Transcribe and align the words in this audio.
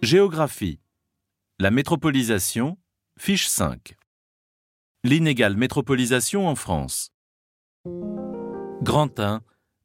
Géographie. 0.00 0.80
La 1.58 1.70
métropolisation, 1.70 2.78
fiche 3.18 3.46
5. 3.46 3.94
L'inégale 5.04 5.54
métropolisation 5.54 6.48
en 6.48 6.54
France. 6.54 7.12
Grand 8.80 9.20
1. 9.20 9.42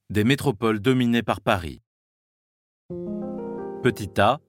Des 0.09 0.23
métropoles 0.23 0.79
dominées 0.79 1.23
par 1.23 1.41
Paris. 1.41 1.81
Petit 3.83 4.21
a. 4.21 4.39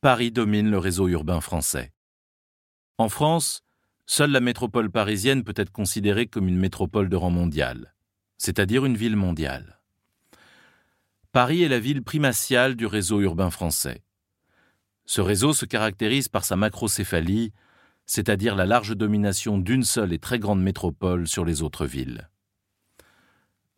Paris 0.00 0.32
domine 0.32 0.72
le 0.72 0.78
réseau 0.78 1.06
urbain 1.06 1.40
français. 1.40 1.92
En 2.98 3.08
France, 3.08 3.62
seule 4.06 4.32
la 4.32 4.40
métropole 4.40 4.90
parisienne 4.90 5.44
peut 5.44 5.54
être 5.54 5.70
considérée 5.70 6.26
comme 6.26 6.48
une 6.48 6.58
métropole 6.58 7.08
de 7.08 7.14
rang 7.14 7.30
mondial, 7.30 7.94
c'est-à-dire 8.38 8.84
une 8.84 8.96
ville 8.96 9.14
mondiale. 9.14 9.75
Paris 11.36 11.62
est 11.62 11.68
la 11.68 11.78
ville 11.78 12.02
primatiale 12.02 12.76
du 12.76 12.86
réseau 12.86 13.20
urbain 13.20 13.50
français. 13.50 14.02
Ce 15.04 15.20
réseau 15.20 15.52
se 15.52 15.66
caractérise 15.66 16.28
par 16.28 16.46
sa 16.46 16.56
macrocéphalie, 16.56 17.52
c'est-à-dire 18.06 18.56
la 18.56 18.64
large 18.64 18.96
domination 18.96 19.58
d'une 19.58 19.82
seule 19.82 20.14
et 20.14 20.18
très 20.18 20.38
grande 20.38 20.62
métropole 20.62 21.28
sur 21.28 21.44
les 21.44 21.60
autres 21.60 21.84
villes. 21.84 22.30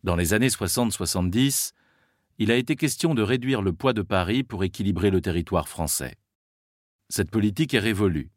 Dans 0.05 0.15
les 0.15 0.33
années 0.33 0.47
60-70, 0.47 1.73
il 2.37 2.49
a 2.49 2.55
été 2.55 2.77
question 2.77 3.13
de 3.13 3.23
réduire 3.23 3.61
le 3.61 3.73
poids 3.73 3.91
de 3.91 4.03
Paris 4.03 4.43
pour 4.43 4.63
équilibrer 4.63 5.09
le 5.09 5.19
territoire 5.19 5.67
français. 5.67 6.15
Cette 7.09 7.29
politique 7.29 7.73
est 7.73 7.79
révolue, 7.79 8.31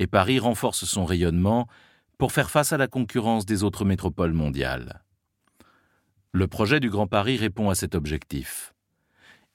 et 0.00 0.06
Paris 0.06 0.38
renforce 0.38 0.84
son 0.84 1.06
rayonnement 1.06 1.66
pour 2.18 2.32
faire 2.32 2.50
face 2.50 2.74
à 2.74 2.76
la 2.76 2.88
concurrence 2.88 3.46
des 3.46 3.64
autres 3.64 3.86
métropoles 3.86 4.34
mondiales. 4.34 5.02
Le 6.32 6.46
projet 6.46 6.78
du 6.78 6.90
Grand 6.90 7.08
Paris 7.08 7.36
répond 7.36 7.70
à 7.70 7.74
cet 7.74 7.96
objectif. 7.96 8.72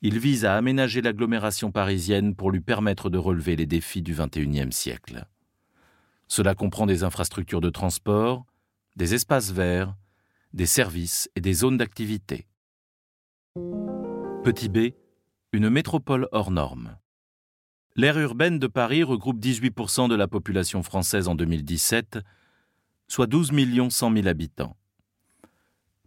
Il 0.02 0.20
vise 0.20 0.44
à 0.44 0.58
aménager 0.58 1.02
l'agglomération 1.02 1.72
parisienne 1.72 2.36
pour 2.36 2.52
lui 2.52 2.60
permettre 2.60 3.10
de 3.10 3.18
relever 3.18 3.56
les 3.56 3.66
défis 3.66 4.02
du 4.02 4.14
XXIe 4.14 4.74
siècle. 4.74 5.26
Cela 6.28 6.54
comprend 6.54 6.86
des 6.86 7.04
infrastructures 7.04 7.62
de 7.62 7.70
transport, 7.70 8.46
des 8.98 9.14
espaces 9.14 9.52
verts, 9.52 9.96
des 10.52 10.66
services 10.66 11.30
et 11.38 11.42
des 11.42 11.54
zones 11.54 11.78
d'activité. 11.78 12.46
Petit 14.44 14.68
b, 14.68 14.96
une 15.54 15.70
métropole 15.70 16.28
hors 16.34 16.52
norme. 16.52 16.98
L'aire 17.96 18.20
urbaine 18.20 18.60
de 18.60 18.68
Paris 18.68 19.04
regroupe 19.04 19.40
18% 19.40 20.10
de 20.10 20.16
la 20.16 20.28
population 20.28 20.84
française 20.84 21.30
en 21.30 21.36
2017, 21.36 22.20
soit 23.08 23.28
12 23.28 23.52
100 23.90 24.14
000 24.14 24.28
habitants. 24.28 24.76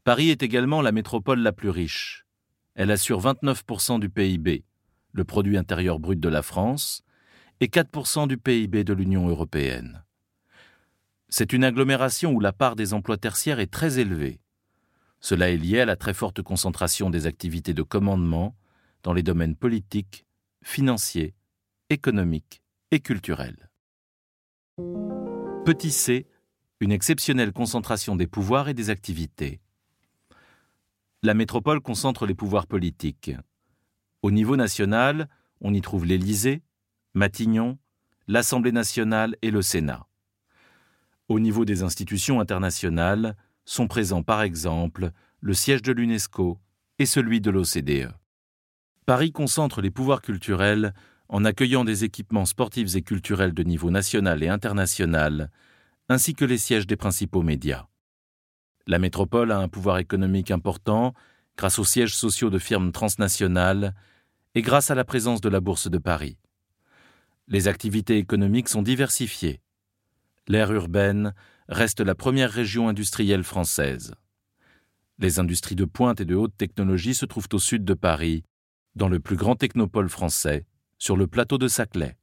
Paris 0.08 0.30
est 0.30 0.42
également 0.42 0.80
la 0.80 0.90
métropole 0.90 1.40
la 1.40 1.52
plus 1.52 1.68
riche. 1.68 2.24
Elle 2.74 2.90
assure 2.90 3.20
29% 3.20 4.00
du 4.00 4.08
PIB, 4.08 4.64
le 5.12 5.24
produit 5.24 5.58
intérieur 5.58 5.98
brut 5.98 6.18
de 6.18 6.30
la 6.30 6.40
France, 6.40 7.02
et 7.60 7.66
4% 7.66 8.26
du 8.26 8.38
PIB 8.38 8.84
de 8.84 8.94
l'Union 8.94 9.28
européenne. 9.28 10.02
C'est 11.28 11.52
une 11.52 11.62
agglomération 11.62 12.32
où 12.32 12.40
la 12.40 12.54
part 12.54 12.74
des 12.74 12.94
emplois 12.94 13.18
tertiaires 13.18 13.60
est 13.60 13.70
très 13.70 13.98
élevée. 13.98 14.40
Cela 15.20 15.50
est 15.50 15.58
lié 15.58 15.80
à 15.80 15.84
la 15.84 15.96
très 15.96 16.14
forte 16.14 16.40
concentration 16.40 17.10
des 17.10 17.26
activités 17.26 17.74
de 17.74 17.82
commandement 17.82 18.56
dans 19.02 19.12
les 19.12 19.22
domaines 19.22 19.56
politiques, 19.56 20.24
financiers, 20.64 21.34
économiques 21.90 22.62
et 22.92 23.00
culturels. 23.00 23.68
Petit 25.66 25.90
c, 25.90 26.26
une 26.80 26.92
exceptionnelle 26.92 27.52
concentration 27.52 28.16
des 28.16 28.26
pouvoirs 28.26 28.70
et 28.70 28.74
des 28.74 28.88
activités. 28.88 29.60
La 31.24 31.34
métropole 31.34 31.80
concentre 31.80 32.26
les 32.26 32.34
pouvoirs 32.36 32.68
politiques. 32.68 33.32
Au 34.22 34.30
niveau 34.30 34.54
national, 34.54 35.28
on 35.60 35.74
y 35.74 35.80
trouve 35.80 36.04
l'Élysée, 36.04 36.62
Matignon, 37.14 37.76
l'Assemblée 38.28 38.70
nationale 38.70 39.34
et 39.42 39.50
le 39.50 39.60
Sénat. 39.60 40.06
Au 41.26 41.40
niveau 41.40 41.64
des 41.64 41.82
institutions 41.82 42.40
internationales, 42.40 43.34
sont 43.64 43.88
présents 43.88 44.22
par 44.22 44.42
exemple 44.42 45.10
le 45.40 45.54
siège 45.54 45.82
de 45.82 45.90
l'UNESCO 45.90 46.56
et 47.00 47.06
celui 47.06 47.40
de 47.40 47.50
l'OCDE. 47.50 48.12
Paris 49.04 49.32
concentre 49.32 49.82
les 49.82 49.90
pouvoirs 49.90 50.22
culturels 50.22 50.94
en 51.28 51.44
accueillant 51.44 51.84
des 51.84 52.04
équipements 52.04 52.46
sportifs 52.46 52.94
et 52.94 53.02
culturels 53.02 53.54
de 53.54 53.64
niveau 53.64 53.90
national 53.90 54.44
et 54.44 54.48
international, 54.48 55.50
ainsi 56.08 56.34
que 56.34 56.44
les 56.44 56.58
sièges 56.58 56.86
des 56.86 56.96
principaux 56.96 57.42
médias. 57.42 57.87
La 58.88 58.98
métropole 58.98 59.52
a 59.52 59.58
un 59.58 59.68
pouvoir 59.68 59.98
économique 59.98 60.50
important 60.50 61.12
grâce 61.58 61.78
aux 61.78 61.84
sièges 61.84 62.14
sociaux 62.14 62.48
de 62.48 62.58
firmes 62.58 62.90
transnationales 62.90 63.94
et 64.54 64.62
grâce 64.62 64.90
à 64.90 64.94
la 64.94 65.04
présence 65.04 65.42
de 65.42 65.50
la 65.50 65.60
Bourse 65.60 65.90
de 65.90 65.98
Paris. 65.98 66.38
Les 67.48 67.68
activités 67.68 68.16
économiques 68.16 68.70
sont 68.70 68.80
diversifiées. 68.80 69.60
L'aire 70.46 70.72
urbaine 70.72 71.34
reste 71.68 72.00
la 72.00 72.14
première 72.14 72.50
région 72.50 72.88
industrielle 72.88 73.44
française. 73.44 74.14
Les 75.18 75.38
industries 75.38 75.76
de 75.76 75.84
pointe 75.84 76.22
et 76.22 76.24
de 76.24 76.34
haute 76.34 76.56
technologie 76.56 77.14
se 77.14 77.26
trouvent 77.26 77.48
au 77.52 77.58
sud 77.58 77.84
de 77.84 77.92
Paris, 77.92 78.42
dans 78.94 79.10
le 79.10 79.20
plus 79.20 79.36
grand 79.36 79.54
technopole 79.54 80.08
français, 80.08 80.64
sur 80.96 81.18
le 81.18 81.26
plateau 81.26 81.58
de 81.58 81.68
Saclay. 81.68 82.16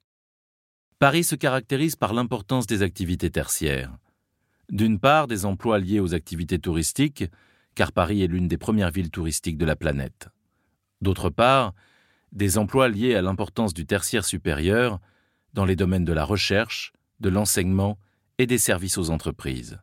Paris 0.98 1.26
se 1.26 1.36
caractérise 1.36 1.96
par 1.96 2.14
l'importance 2.14 2.66
des 2.66 2.82
activités 2.82 3.30
tertiaires. 3.30 3.96
D'une 4.70 5.00
part, 5.00 5.28
des 5.28 5.46
emplois 5.46 5.80
liés 5.80 6.00
aux 6.00 6.14
activités 6.14 6.60
touristiques, 6.60 7.26
car 7.76 7.92
Paris 7.92 8.24
est 8.24 8.28
l'une 8.28 8.48
des 8.48 8.58
premières 8.58 8.92
villes 8.92 9.12
touristiques 9.12 9.58
de 9.58 9.66
la 9.66 9.76
planète. 9.76 10.30
D'autre 11.02 11.30
part, 11.30 11.74
des 12.32 12.58
emplois 12.58 12.90
liés 12.90 13.16
à 13.16 13.22
l'importance 13.22 13.74
du 13.74 13.86
tertiaire 13.86 14.26
supérieur 14.26 15.00
dans 15.54 15.66
les 15.66 15.76
domaines 15.76 16.06
de 16.06 16.14
la 16.14 16.26
recherche, 16.26 16.94
de 17.20 17.30
l'enseignement 17.30 17.98
et 18.38 18.48
des 18.48 18.58
services 18.58 18.98
aux 18.98 19.10
entreprises. 19.10 19.80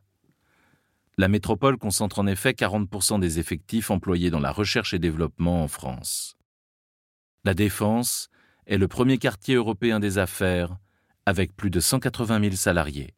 La 1.17 1.27
métropole 1.27 1.77
concentre 1.77 2.19
en 2.19 2.27
effet 2.27 2.51
40% 2.51 3.19
des 3.19 3.39
effectifs 3.39 3.91
employés 3.91 4.31
dans 4.31 4.39
la 4.39 4.51
recherche 4.51 4.93
et 4.93 4.99
développement 4.99 5.63
en 5.63 5.67
France. 5.67 6.35
La 7.43 7.53
Défense 7.53 8.29
est 8.65 8.77
le 8.77 8.87
premier 8.87 9.17
quartier 9.17 9.55
européen 9.55 9.99
des 9.99 10.17
affaires, 10.17 10.77
avec 11.25 11.55
plus 11.55 11.69
de 11.69 11.79
180 11.79 12.41
000 12.41 12.55
salariés. 12.55 13.13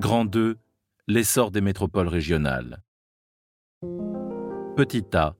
Grand 0.00 0.24
2, 0.24 0.58
l'essor 1.06 1.50
des 1.50 1.60
métropoles 1.60 2.08
régionales. 2.08 2.82
Petit 4.74 5.04
a, 5.14 5.36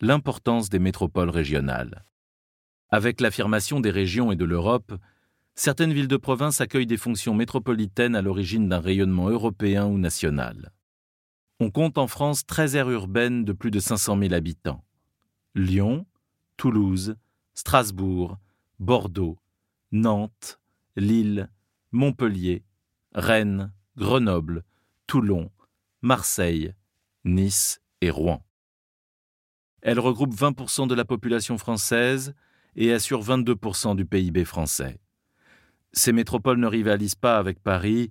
l'importance 0.00 0.70
des 0.70 0.78
métropoles 0.78 1.30
régionales. 1.30 2.04
Avec 2.88 3.20
l'affirmation 3.20 3.80
des 3.80 3.90
régions 3.90 4.32
et 4.32 4.36
de 4.36 4.44
l'Europe, 4.44 4.94
certaines 5.54 5.92
villes 5.92 6.08
de 6.08 6.16
province 6.16 6.60
accueillent 6.60 6.86
des 6.86 6.96
fonctions 6.96 7.34
métropolitaines 7.34 8.16
à 8.16 8.22
l'origine 8.22 8.68
d'un 8.68 8.80
rayonnement 8.80 9.28
européen 9.28 9.86
ou 9.86 9.98
national. 9.98 10.72
On 11.60 11.70
compte 11.70 11.98
en 11.98 12.06
France 12.06 12.46
13 12.46 12.76
aires 12.76 12.90
urbaines 12.90 13.44
de 13.44 13.52
plus 13.52 13.70
de 13.70 13.78
500 13.78 14.18
000 14.18 14.32
habitants. 14.32 14.84
Lyon, 15.54 16.06
Toulouse, 16.56 17.16
Strasbourg, 17.54 18.38
Bordeaux, 18.80 19.38
Nantes, 19.92 20.58
Lille, 20.96 21.50
Montpellier, 21.92 22.64
Rennes, 23.14 23.70
Grenoble, 23.96 24.62
Toulon, 25.06 25.50
Marseille, 26.00 26.74
Nice 27.24 27.80
et 28.00 28.10
Rouen. 28.10 28.42
Elle 29.82 30.00
regroupe 30.00 30.34
20% 30.34 30.86
de 30.86 30.94
la 30.94 31.04
population 31.04 31.58
française 31.58 32.34
et 32.76 32.92
assure 32.92 33.22
22% 33.22 33.94
du 33.96 34.06
PIB 34.06 34.44
français. 34.44 34.98
Ces 35.92 36.12
métropoles 36.12 36.58
ne 36.58 36.66
rivalisent 36.66 37.16
pas 37.16 37.36
avec 37.36 37.60
Paris, 37.60 38.10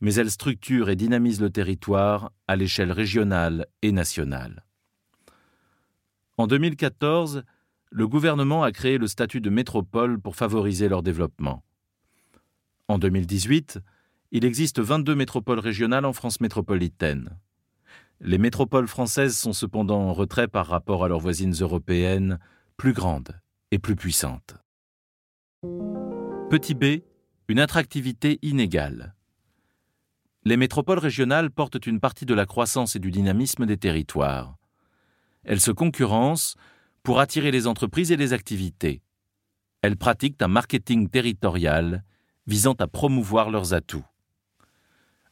mais 0.00 0.14
elles 0.14 0.30
structurent 0.30 0.90
et 0.90 0.96
dynamisent 0.96 1.40
le 1.40 1.50
territoire 1.50 2.30
à 2.46 2.54
l'échelle 2.54 2.92
régionale 2.92 3.66
et 3.82 3.92
nationale. 3.92 4.64
En 6.36 6.46
2014, 6.46 7.42
le 7.90 8.08
gouvernement 8.08 8.62
a 8.62 8.72
créé 8.72 8.98
le 8.98 9.08
statut 9.08 9.40
de 9.40 9.50
métropole 9.50 10.20
pour 10.20 10.36
favoriser 10.36 10.88
leur 10.88 11.02
développement. 11.02 11.64
En 12.88 12.98
2018, 12.98 13.80
il 14.32 14.44
existe 14.44 14.80
22 14.80 15.14
métropoles 15.14 15.58
régionales 15.58 16.04
en 16.04 16.12
France 16.12 16.40
métropolitaine. 16.40 17.38
Les 18.20 18.38
métropoles 18.38 18.88
françaises 18.88 19.36
sont 19.36 19.52
cependant 19.52 20.00
en 20.00 20.12
retrait 20.12 20.48
par 20.48 20.66
rapport 20.66 21.04
à 21.04 21.08
leurs 21.08 21.20
voisines 21.20 21.54
européennes, 21.60 22.38
plus 22.76 22.92
grandes 22.92 23.38
et 23.70 23.78
plus 23.78 23.96
puissantes. 23.96 24.56
Petit 26.50 26.74
b, 26.74 27.02
une 27.48 27.58
attractivité 27.58 28.38
inégale. 28.42 29.14
Les 30.44 30.56
métropoles 30.56 30.98
régionales 30.98 31.50
portent 31.50 31.86
une 31.86 32.00
partie 32.00 32.24
de 32.24 32.34
la 32.34 32.46
croissance 32.46 32.96
et 32.96 33.00
du 33.00 33.10
dynamisme 33.10 33.66
des 33.66 33.76
territoires. 33.76 34.56
Elles 35.44 35.60
se 35.60 35.72
concurrencent 35.72 36.54
pour 37.02 37.20
attirer 37.20 37.50
les 37.50 37.66
entreprises 37.66 38.12
et 38.12 38.16
les 38.16 38.32
activités. 38.32 39.02
Elles 39.82 39.96
pratiquent 39.96 40.40
un 40.42 40.48
marketing 40.48 41.08
territorial 41.08 42.04
visant 42.46 42.74
à 42.74 42.86
promouvoir 42.86 43.50
leurs 43.50 43.74
atouts. 43.74 44.04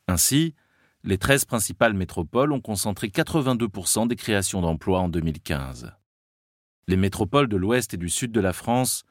Ainsi, 0.09 0.55
les 1.03 1.19
13 1.19 1.45
principales 1.45 1.95
métropoles 1.95 2.53
ont 2.53 2.61
concentré 2.61 3.09
82% 3.09 4.09
des 4.09 4.17
créations 4.17 4.63
d'emplois 4.63 5.01
en 5.01 5.09
2015. 5.09 5.93
Les 6.87 6.97
métropoles 6.97 7.49
de 7.49 7.57
l'ouest 7.57 7.95
et 7.95 7.99
du 7.99 8.09
sud 8.09 8.33
de 8.33 8.41
la 8.41 8.53
France 8.53 9.05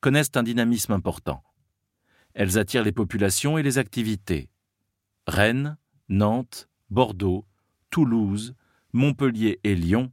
connaissent 0.00 0.36
un 0.36 0.42
dynamisme 0.42 0.92
important. 0.92 1.42
Elles 2.34 2.58
attirent 2.58 2.84
les 2.84 2.92
populations 2.92 3.58
et 3.58 3.62
les 3.62 3.78
activités. 3.78 4.48
Rennes, 5.26 5.76
Nantes, 6.08 6.68
Bordeaux, 6.90 7.46
Toulouse, 7.90 8.54
Montpellier 8.92 9.58
et 9.64 9.74
Lyon 9.74 10.12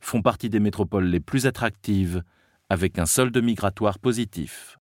font 0.00 0.22
partie 0.22 0.50
des 0.50 0.60
métropoles 0.60 1.06
les 1.06 1.20
plus 1.20 1.46
attractives, 1.46 2.22
avec 2.68 2.98
un 2.98 3.06
solde 3.06 3.36
migratoire 3.42 3.98
positif. 3.98 4.78